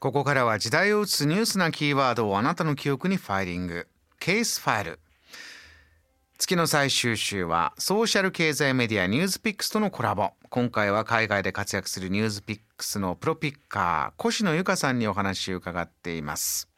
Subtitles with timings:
[0.00, 3.86] ここからは時代を映すニュースなキーワードをあなたの記憶にファイリング。
[4.18, 4.98] ケースファイル。
[6.38, 10.30] 月の最終週はソーシャル経済メディアニュースピックスとのコラボ。
[10.48, 16.68] 今回は海外で活躍するニュースピックスのプロピッカー越野由香さんにお話を伺っています。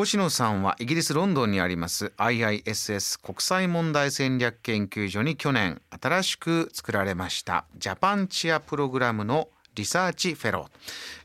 [0.00, 2.12] 越野さんはイギリス・ロンドンにあります。
[2.18, 10.68] IISS 国際問題戦略研究所に去年新しく作られましたジャパンチアプログラムのリサーチフェロ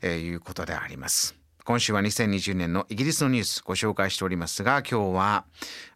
[0.00, 1.34] ということであります。
[1.64, 5.44] 今週は2020年のイギリスのニュースご紹介しておりますが今日は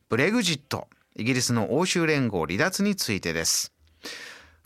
[0.09, 3.73] ブレグジットイギリスの欧州連合離脱についてです。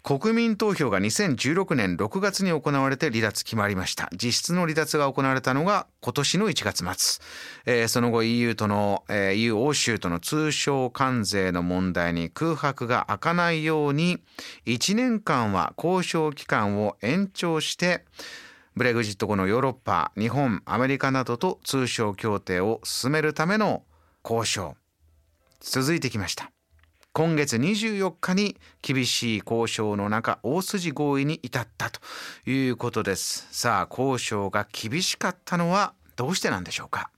[0.02, 4.10] 国民投票が2016年6月に行われて離脱決まりました。
[4.12, 7.24] 実質の離脱が行われたのが今年の1月末、
[7.66, 14.18] えー、その後 EU との、えー、EU 欧州との通商関税の問題に空白が開かないように
[14.66, 18.04] 1年間は交渉期間を延長して
[18.74, 23.84] ブレグジット後のヨーロッパ日本アメリカなどと通商協定を進めるための
[24.24, 24.74] 交渉。
[25.60, 26.50] 続いてきました。
[27.14, 32.00] 今月24日に厳しい交渉の中大筋合意に至ったと
[32.50, 33.46] いうことです。
[33.50, 37.10] さあ交渉が厳しかったのはどうしてなんでしょうか？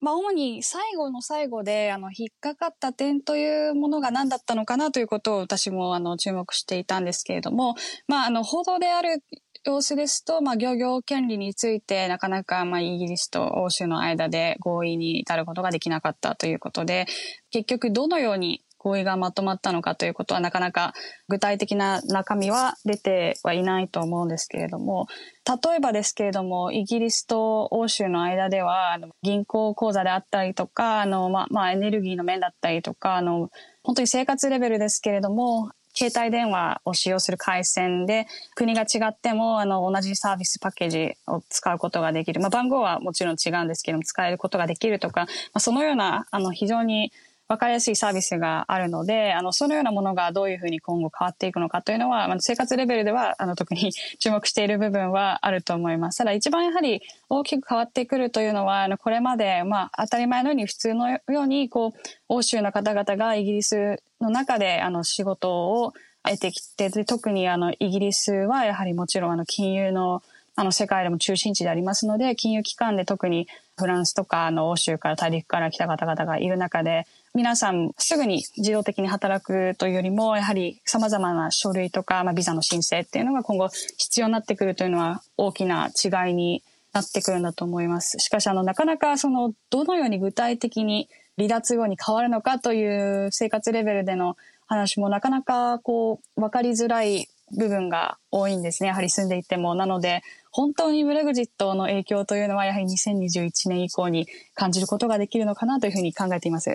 [0.00, 7.74] まあ、主に最後の最後で、あの、引っかかった点というものが何だったのかなということを私も、あの、注目していたんですけれども、
[8.06, 9.22] まあ、あの、報道である
[9.64, 17.06] 様子ですと、まあ、漁業権利について、なかなか、まあ、イギリスと欧州の間で合意に至ることができなかったということで、
[17.50, 20.94] 結局どのように合意がまとまったのかということはなかなか
[21.28, 25.08] 具体的な中身は出てはいないと思うんですけれども
[25.44, 33.50] 例えばですけれどもイギリスと欧州の間では銀行口座であったりとかあの、ままあ、エネルギーの面だったりとかあの
[33.82, 47.12] 本当に生活レベルですけれども携帯電話を使用する回線で国が違ってもあの同じサービスパッケージを使うことができる、まあ、番号はもちろん違うんですけども使えることができるとか、まあ、そのようなあの非常に
[47.48, 56.18] 分かりやすいサービスがあるので、あの、そのようなものがどういうふうに今後変わっていくのかというのは、まあ、生活レベルでは、あの、特に 注目している部分はあると思います。
[56.18, 65.92] ただ一番やはり大きく変わってくるというのは、あの、これまで、まあ、当たり前のように普通のように、こう、欧州の方々がイギリスの中で、あの、仕事を
[66.24, 70.22] 得てきて、特にあの、イギリスはやはりもちろんあの、金融の
[70.56, 73.46] あの世界でも中心地でありますので、金融機関で特に
[73.76, 83.68] フランスとかあの欧州から大陸から来た方々がいる中で、皆さんすぐに自動的に働くというよりも、やはり様々な書類とか、まあ、ビザの申請っていうのが今後
[83.98, 86.62] 必要になってくるというのは大きな違いに
[86.94, 88.18] なってくるんだと思います。
[88.18, 98.88] しかし、あの、なかなかその、どのように具体的に離脱後に変わるのかという生活レベルでの話もなかなかこう、わかりづらい部分が多いんですね。
[98.88, 99.74] やはり住んでいても。
[99.74, 106.74] なので、本当にブレグジットの影響というのは、やはり2021年以降に感じることができるのかなというふうに考えています。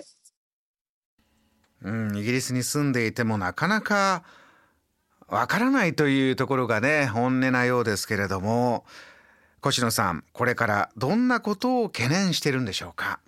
[1.82, 4.22] うん、イギリスに住んでいてもなかなか
[5.26, 8.84] わからないというところがね、本音なようですけれども、
[9.66, 13.20] 越野さん、これからどんなことを懸念してるんでしょうか？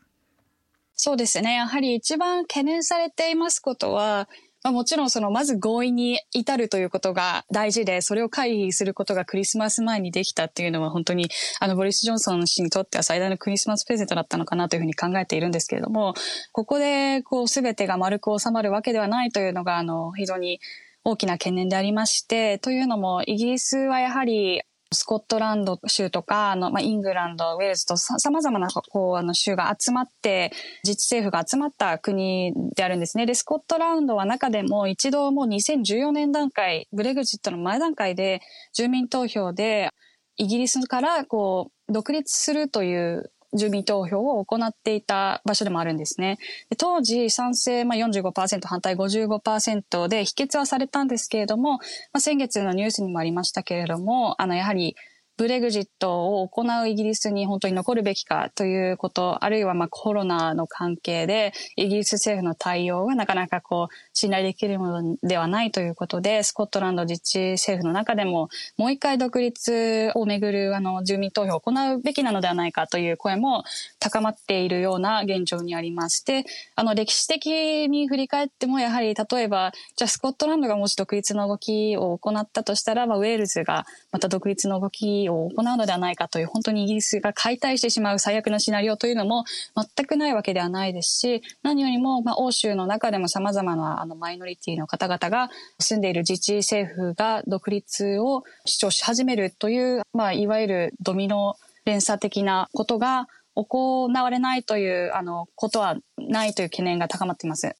[0.95, 1.55] そうですね。
[1.55, 4.29] やはり一番懸念されていますことは、
[4.65, 11.29] まあ、もちろんそのまず合意に至るということが大事で、それを回避することがクリスマス前にできたっていうのは本当に
[11.61, 16.15] あのボリス・ジョンソン氏にとっては最大のクリスマスプレゼントだったのかなというふうに考えているんですけれども、
[16.53, 20.61] ここでこう全てが丸く収まるわけではないというのがあの非常に
[21.05, 30.53] 大きな懸念でありまして、というのもイギリスはやはりスコットランド州とか、あの、まあ、イングランド、ウェールズとさ様々な、こう、あの、州が集まって、
[30.85, 33.27] 自治政府が集まった国であるんですね。
[33.27, 38.41] で、スコットランドは中でも一度もう2014年段階、ブレグジットの前段階で
[38.73, 39.91] 住民投票で、
[40.37, 46.39] イギリスからこう、独立するという住民投票を行っていた場所でもあるんですね。
[46.71, 51.81] で当時賛成、まあ45%、反対55%で否決はされたんですけれども、ま
[52.15, 54.97] あ、先月のニュースにもありましたけれども、あの、やはり
[55.37, 73.65] ブレグジットを行うイギリスに本当に残るべきかということ、あるいはまあコロナの関係でイギリス政府の対応がなかなかこう信頼できるものではないということで、スコットランド自治政府の中でももう一回独立をめぐるあの住民投票を行うべきなのではないかという声も
[73.99, 76.45] 高まっているような現状にありまして、
[76.77, 89.45] あの歴史的に振り返ってもやはり例えば、じゃあスコットランドがもし独立の動きを行ったとしたら、まあ、ウェールズがまた独立の動きを行うのではないかという本当にイギリスが解体してしまう最悪のシナリオというのも
[89.77, 107.77] 全くないわけではないですし何よりもまあ欧州の中でも様々なあのマイノリティの方々が住んでいる自治政府が独立を主張し始めるという、まあ、いわゆるドミノ連鎖的なことが行われないというあのことはないという懸念が高まっています。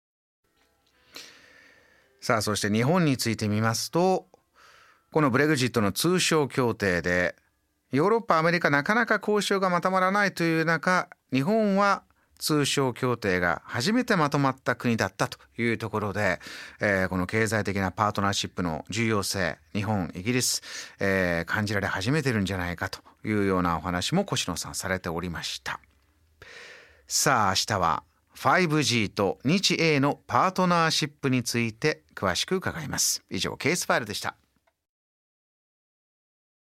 [2.21, 4.27] さあそして日本について見ますと
[5.15, 7.37] このブレグジットの通商協定で
[7.93, 12.03] ヨーロッパアメリカなかなか交渉がまとまらないという中日本は
[12.37, 16.41] 通商協定が初めてまとまった国だったというところで、
[16.81, 20.63] えー、この経済的なパートナーシップの重要性日本イギリス、
[20.99, 25.79] えー、感じられ始めてるんじゃないかというようなお話も越野さんされておりました。
[27.07, 28.03] さあ明日は
[28.35, 33.23] 5G と日英のパートナーシップについて詳しく伺います。
[33.31, 34.35] 以上ケースファイルでした。